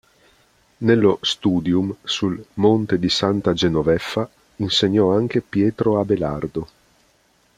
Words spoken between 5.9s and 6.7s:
Abelardo.